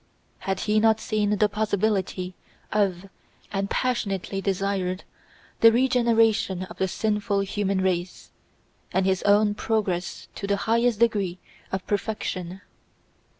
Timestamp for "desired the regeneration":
4.41-6.63